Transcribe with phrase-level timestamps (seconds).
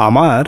[0.00, 0.44] আমার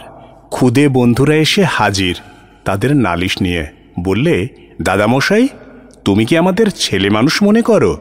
[0.51, 2.17] খুদে বন্ধুরা এসে হাজির,
[2.65, 3.67] তাদের নালিশ নিয়ে।
[4.05, 4.49] বললে,
[4.83, 5.49] দাদামশাই,
[6.05, 7.99] তুমি কি আমাদের ছেলে মানুষ মনে করো?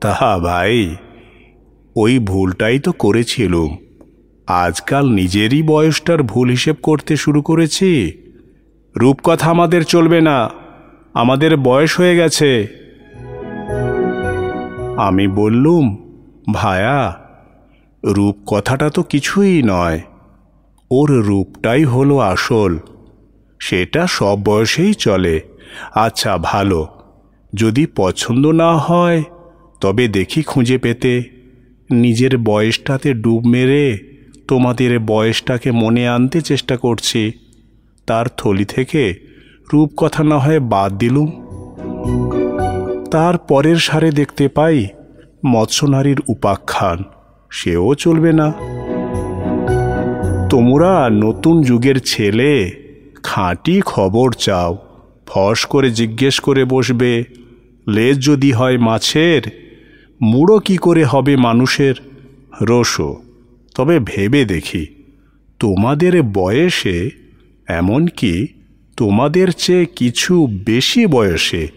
[0.00, 0.96] তাহা ভাই,
[1.96, 3.76] ওই ভুলটাই তো করেছিলুম।
[4.46, 8.12] আজকাল নিজেরই বয়সটার ভুল হিসেব করতে শুরু করেছি।
[8.96, 10.50] রূপকথা আমাদের চলবে না,
[11.14, 12.50] আমাদের বয়স হয়ে গেছে।
[14.96, 15.84] আমি বললুম,
[16.52, 17.16] ভায়া
[18.04, 20.00] রূপ কথাটা তো কিছুই নয়।
[20.94, 22.78] ওর রূপটাই হলো আসল।
[23.60, 25.40] সেটা সব বয়সেই চলে।
[25.94, 26.88] আচ্ছা ভালো।
[27.54, 29.22] যদি পছন্দ না হয়,
[29.80, 31.22] তবে দেখি খুঁজে পেতে।
[31.90, 33.98] নিজের বয়সটাতে ডুব মেরে
[34.48, 37.32] তোমাদের বয়সটাকে মনে আনতে চেষ্টা করছি।
[38.06, 39.14] তার থলি থেকে
[39.72, 41.30] রূপকথা না হয় বাদ দিলুম।
[43.10, 44.86] তার পরের সারে দেখতে পাই
[45.46, 47.02] মৎস্যনারীর উপাখ্যান।
[47.50, 48.71] সেও চলবে না।
[50.52, 52.70] তোমরা নতুন যুগের ছেলে,
[53.22, 54.78] খাঁটি খবর চাও।
[55.26, 57.24] ফস করে জিজ্ঞেস করে বসবে,
[57.88, 59.42] লেজ যদি হয় মাছের,
[60.22, 61.94] মুড়ো কি করে হবে মানুষের?
[62.62, 63.22] রসো,
[63.74, 64.86] তবে ভেবে দেখি,
[65.58, 67.10] তোমাদের বয়সে
[67.68, 68.46] এমনকি
[68.96, 71.68] তোমাদের চেয়ে কিছু বেশি বয়সে?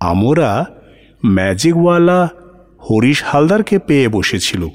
[0.00, 0.64] আমরা
[1.24, 2.28] ম্যাজিকওয়ালা
[2.90, 4.68] হরিশ হালদারকে পেয়ে বসেছিল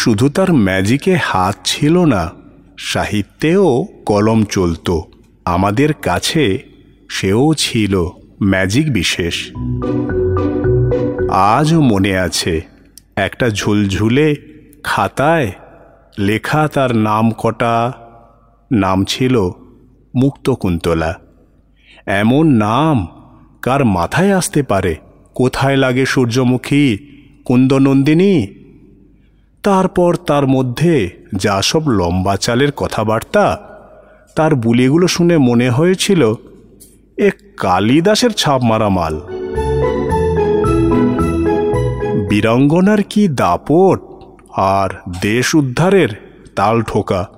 [0.00, 2.30] শুধু তার ম্যাজিকে হাত ছিল না,
[2.78, 5.04] সাহিত্যেও কলম চলতো।
[5.44, 6.62] আমাদের কাছে
[7.10, 8.08] সেও ছিল
[8.42, 9.50] ম্যাজিক বিশেষ।
[11.30, 12.62] আজও মনে আছে,
[13.16, 14.36] একটা ঝুলঝুলে
[14.84, 15.52] খাতায়
[16.18, 17.92] লেখা তার নাম কটা,
[18.72, 19.50] নাম ছিল
[20.14, 21.14] মুক্তকুন্তলা।
[22.06, 23.06] এমন নাম
[23.62, 24.96] কার মাথায় আসতে পারে?
[25.34, 26.98] কোথায় লাগে সূর্যমুখী,
[27.44, 28.59] কুন্দনন্দিনী?
[29.62, 33.60] তারপর তার মধ্যে যা সব লম্বা চালের কথাবার্তা,
[34.36, 36.34] তার বুলিগুলো শুনে মনে হয়েছিল,
[37.16, 39.20] এ কালিদাসের ছাপ মারা মাল।
[42.28, 44.00] বীরাঙ্গনার কি দাপট
[44.56, 44.90] আর
[45.22, 46.08] দেশ উদ্ধারের
[46.56, 47.28] তাল ঠোকা?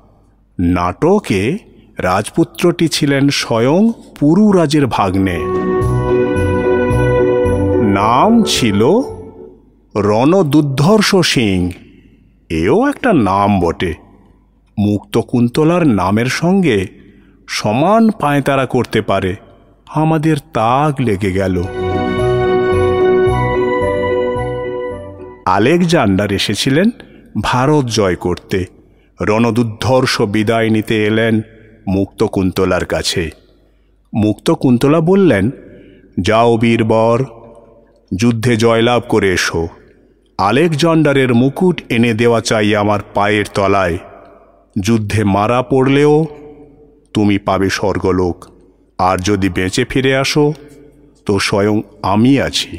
[0.60, 1.58] নাটকে
[1.98, 5.38] রাজপুত্রটি ছিলেন স্বয়ং পুরুরাজের ভাগ্নে।
[7.84, 9.00] নাম ছিল
[9.96, 11.70] রণদুর্ধর্ষ সিং।
[12.52, 13.94] এও একটা নাম বটে।
[14.78, 16.86] মুক্তকুন্তলার নামের সঙ্গে
[17.48, 19.36] সমান পায়তারা করতে পারে।
[19.86, 21.62] আমাদের তাগ লেগে গেল।
[25.46, 26.90] আলেকজান্ডার এসেছিলেন
[27.42, 28.64] ভারত জয় করতে।
[29.20, 31.40] রণদুর্ধর্ষ বিদায় নিতে এলেন
[31.88, 33.30] মুক্তকুন্তলার কাছে।
[34.14, 35.50] মুক্তকুন্তলা বললেন,
[36.20, 37.24] যাও বীরবর,
[38.16, 39.68] যুদ্ধে জয়লাভ করে এসো।
[40.38, 43.98] আলেকজান্ডারের মুকুট এনে দেওয়া চাই আমার পায়ের তলায়।
[44.80, 46.26] যুদ্ধে মারা পড়লেও
[47.14, 48.44] তুমি পাবে স্বর্গলোক।
[48.98, 50.52] আর যদি বেঁচে ফিরে আসো,
[51.26, 52.78] তো স্বয়ং আমি আছি।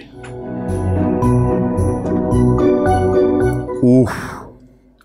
[3.84, 4.12] উফ,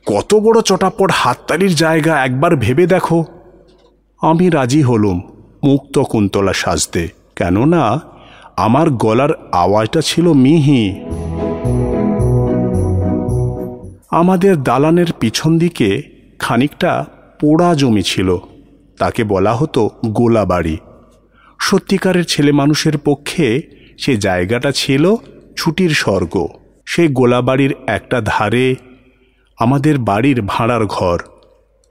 [0.07, 3.25] কত বড় চটাপট হাততালির জায়গা একবার ভেবে দেখো।
[4.23, 5.21] আমি রাজি হলুম
[5.65, 8.01] মুক্ত কুন্তলা সাজতে। কেননা,
[8.57, 11.01] আমার গলার আওয়াজটা ছিল মিহি।
[14.11, 16.03] আমাদের দালানের পিছন দিকে
[16.39, 17.07] খানিকটা
[17.41, 18.37] পোড়া জমি ছিল।
[18.99, 20.77] তাকে বলা হতো গোলাবাড়ি।
[21.61, 23.63] সত্যিকারের ছেলে মানুষের পক্ষে
[23.99, 25.15] সে জায়গাটা ছিল
[25.57, 26.47] ছুটির স্বর্গ।
[26.85, 28.75] সেই গোলাবাড়ির একটা ধারে
[29.59, 31.19] আমাদের বাড়ির ভাড়ার ঘর।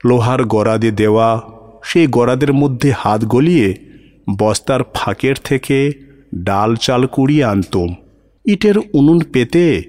[0.04, 1.40] লোহার গড়াদে দেওয়া,
[1.84, 3.74] সেই গড়াদের মধ্যে হাত গলিয়ে
[4.38, 5.92] বস্তার ফাঁকের থেকে
[6.34, 7.94] ডাল চাল কুড়িয়ে আনতুম।
[8.44, 9.82] ইটের উনুন পেতে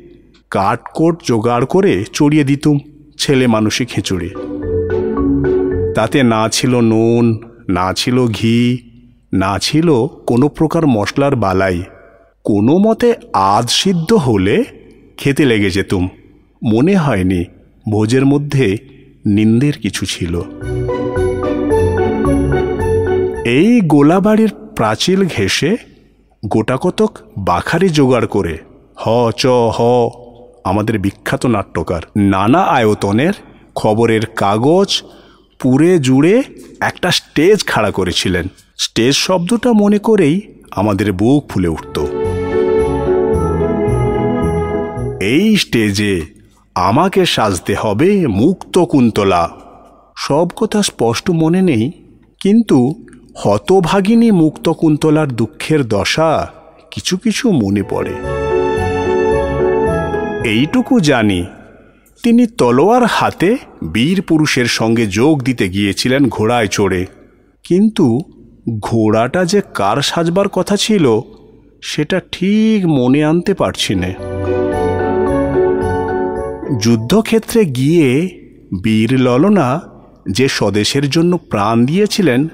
[0.51, 2.79] কাঠকোট জোগাড় করে চড়িয়ে দিতুম
[3.17, 4.29] ছেলে মানুষই খিচুড়ি।
[5.95, 7.39] তাতে না ছিল নুন,
[7.69, 8.77] না ছিল ঘি,
[9.33, 11.83] না ছিল কোনো প্রকার মশলার বালাই।
[12.43, 14.63] কোনো মতে আধ সিদ্ধ হলে
[15.17, 16.09] খেতে লেগে যেতুম।
[16.63, 17.45] মনে হয়নি
[17.91, 18.77] ভোজের মধ্যে
[19.25, 20.41] নিন্দের কিছু ছিল।
[23.45, 25.77] এই গোলাবাড়ির প্রাচীল ঘেঁষে
[26.47, 28.57] গোটাকতক বাখারি জোগাড় করে।
[28.97, 29.81] হ, চ, হ।
[30.63, 33.33] আমাদের বিখ্যাত নাট্যকার। নানা আয়তনের
[33.75, 35.03] খবরের কাগজ
[35.59, 36.43] পুরে জুড়ে
[36.79, 38.47] একটা স্টেজ খাড়া করেছিলেন।
[38.77, 40.41] স্টেজ শব্দটা মনে করেই
[40.71, 42.05] আমাদের বুক ফুলে উঠত।
[45.21, 46.21] এই স্টেজে
[46.75, 49.49] আমাকে সাজতে হবে মুক্ত কুন্তলা।
[50.17, 51.91] সব কথা স্পষ্ট মনে নেই,
[52.39, 53.05] কিন্তু
[53.35, 56.51] হতভাগিনী মুক্ত কুন্তলার দুঃখের দশা
[56.91, 58.38] কিছু কিছু মনে পড়ে।
[60.45, 61.45] এইটুকু জানি,
[62.23, 63.57] তিনি তলোয়ার হাতে
[63.93, 67.05] বীর পুরুষের সঙ্গে যোগ দিতে গিয়েছিলেন ঘোড়ায় চড়ে।
[67.63, 68.19] কিন্তু
[68.79, 71.19] ঘোড়াটা যে কার সাজবার কথা ছিল,
[71.83, 74.07] সেটা ঠিক মনে আনতে পারছি না।
[76.81, 78.29] যুদ্ধক্ষেত্রে গিয়ে
[78.83, 79.81] বীর ললনা
[80.31, 82.47] যে স্বদেশের জন্য প্রাণ দিয়েছিলেন,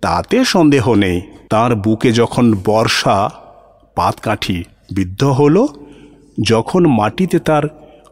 [0.00, 3.30] তাতে সন্দেহ নেই। তার বুকে যখন বর্ষা,
[3.96, 5.68] পাতকাঠি বিদ্ধ হলো
[6.46, 7.62] যখন মাটিতে তার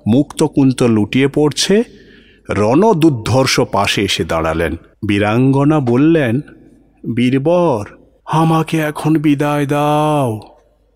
[0.06, 1.82] মুক্তকুন্ত লুটিয়ে পড়ছে,
[2.50, 4.76] রণদুর্ধর্ষ পাশে এসে দাঁড়ালেন।
[5.08, 6.40] বীরাঙ্গনা বললেন,
[7.16, 7.86] বীরবর,
[8.26, 10.40] আমাকে এখন বিদায় দাও।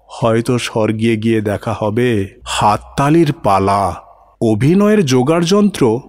[0.06, 3.94] হয়তো স্বর্গে গিয়ে দেখা হবে। হাততালির পালা।
[4.42, 6.00] অভিনয়ের জোগাড় যন্ত্র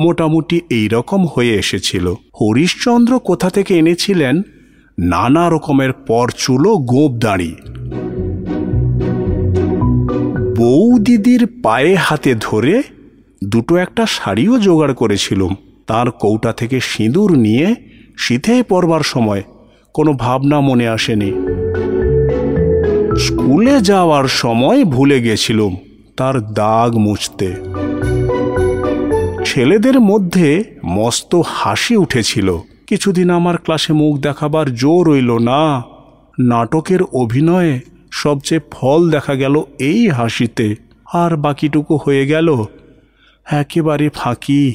[0.00, 4.42] মোটামুটি এই রকম হয়ে এসেছিল। হরিশ্চন্দ্র কোথা থেকে এনেছিলেন?
[4.98, 7.54] নানা রকমের পরচুলো গোপ দাঁড়ি
[10.62, 12.82] বউ দিদির পায়ে হাতে ধরে
[13.44, 15.54] দুটো একটা শাড়িও জোগাড় করেছিলুম।
[15.86, 17.74] তার কৌটা থেকে সিঁদুর নিয়ে
[18.18, 19.42] শীতে পরবার সময়
[19.94, 21.32] কোনো ভাবনা মনে আসেনি।
[23.18, 25.76] স্কুলে যাওয়ার সময় ভুলে গেছিলুম
[26.16, 27.54] তার দাগ মুছতে।
[29.44, 35.82] ছেলেদের মধ্যে মস্ত হাসি উঠেছিল। কিছুদিন আমার ক্লাসে মুখ দেখাবার জোর রইল না।
[36.40, 37.80] নাটকের অভিনয়ে
[38.12, 40.76] সবচেয়ে ফল দেখা গেল এই হাসিতে।
[41.12, 42.64] আর বাকিটুকু হয়ে গেল।
[43.50, 44.74] একেবারে ফাঁকি।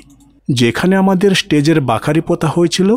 [0.52, 2.96] যেখানে আমাদের স্টেজের বাখারি পোতা হয়েছিল,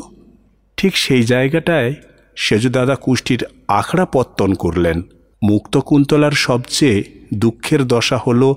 [0.77, 1.95] ঠিক সেই জায়গাটায়
[2.37, 5.03] সেজুদাদা কুষ্টির আখড়া পত্তন করলেন।
[5.43, 7.05] মুক্তকুন্তলার সবচেয়ে
[7.35, 8.55] দুঃখের দশা হল,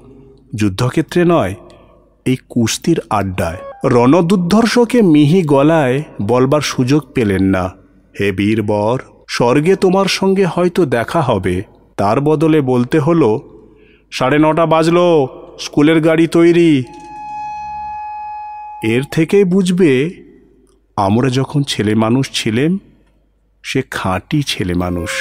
[0.56, 1.56] যুদ্ধক্ষেত্রে নয়,
[2.26, 7.72] এই কুস্তির আড্ডায়। রণদুর্ধর্ষকে মিহি গলায় বলবার সুযোগ পেলেন না।
[8.20, 11.64] হে বীরবর, স্বর্গে তোমার সঙ্গে হয়তো দেখা হবে।
[11.98, 13.40] তার বদলে বলতে হলো,
[14.12, 15.28] সাড়ে নটা বাজলো,
[15.60, 16.84] স্কুলের গাড়ি তৈরি।
[18.84, 20.10] এর থেকেই বুঝবে,
[20.96, 22.78] আমরা যখন ছেলে মানুষ ছিলেন
[23.64, 25.12] সে খাঁটি ছেলে মানুষ।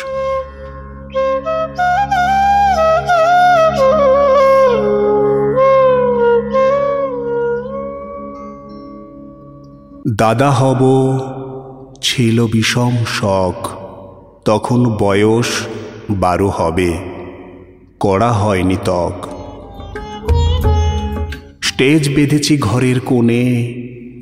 [10.17, 10.83] দাদা হব,
[12.03, 13.69] ছিল বিষম শখ,
[14.45, 15.51] তখন বয়স
[16.13, 16.93] বারো হবে।
[18.01, 19.13] করা হয়নি তক
[21.63, 23.75] স্টেজ বেঁধেছি ঘরের কোণে,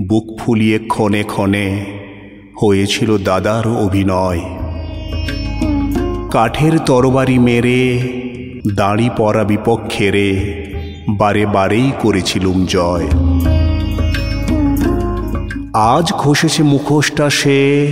[0.09, 1.85] বুক ফুলিয়ে ক্ষণে ক্ষণে।
[2.63, 4.41] হয়েছিল দাদার অভিনয়।
[6.31, 7.99] কাঠের তরবারি মেরে,
[8.75, 10.55] দাঁড়ি পরা বিপক্ষেরে
[11.09, 13.09] বারে বারেই করেছিলুম জয়।
[15.73, 17.89] আজ খসেছে মুখোশটা সে,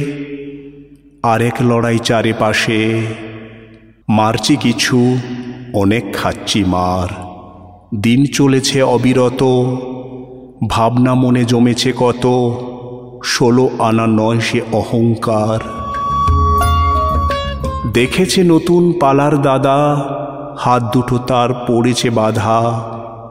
[1.23, 3.03] আরেক লড়াই চারিপাশে
[4.11, 5.19] মারছি কিছু,
[5.75, 7.09] অনেক খাচ্ছি মার।
[7.97, 9.43] দিন চলেছে অবিরত,
[10.69, 12.25] ভাবনা মনে জমেছে কত,
[13.25, 15.61] ষোলো আনা নয় সে অহংকার।
[17.93, 19.97] দেখেছে নতুন পালার দাদা,
[20.59, 22.85] হাত দুটো তার পড়েছে বাধা,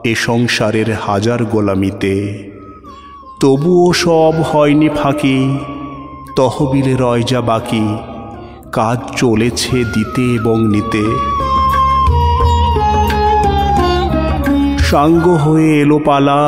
[0.04, 2.44] এ সংসারের হাজার গোলামিতে।
[3.40, 5.58] তবুও সব হয়নি ফাঁকি,
[6.36, 7.96] তহবিলে রয় যা বাকি
[8.72, 11.04] কাজ চলেছে দিতে এবং নিতে।
[14.78, 16.40] সাঙ্গ হয়ে এলো পালা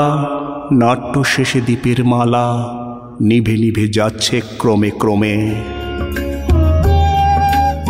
[0.72, 2.46] নাট্য শেষে দ্বীপের মালা,
[3.20, 5.36] নিভে নিভে যাচ্ছে ক্রমে ক্রমে।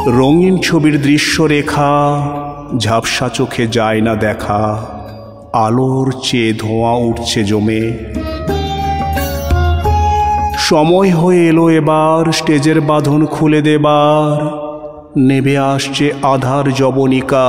[0.06, 1.90] রঙিন ছবির দৃশ্য রেখা
[2.78, 4.86] ঝাপসা চোখে যায় না দেখা,
[5.52, 7.82] আলোর চেয়ে ধোঁয়া উঠছে জমে।
[10.70, 14.40] সময় হয়ে এলো এবার, স্টেজের বাঁধন খুলে দেবার
[15.16, 17.46] নেবে আসছে আধার জবনিকা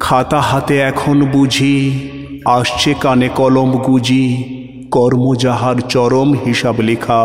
[0.00, 2.00] খাতা হাতে এখন বুঝি,
[2.44, 4.44] আসছে কানে কলম গুজি,
[4.90, 7.22] কর্ম যাহার চরম হিসাব লেখা।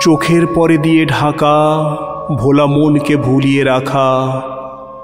[0.00, 1.56] চোখের পরে দিয়ে ঢাকা,
[2.36, 4.08] ভোলা মনকে ভুলিয়ে রাখা,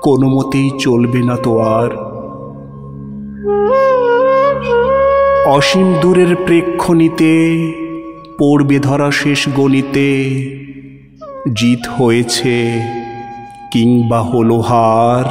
[0.03, 2.08] কোনো মতেই চলবে না তো আর।
[5.49, 7.33] অসীম দূরের প্রেক্ষণিতে
[8.39, 10.09] পড়বে ধরা শেষ গণিতে
[11.55, 12.57] জিত হয়েছে
[13.73, 15.27] কিংবা হলো হার।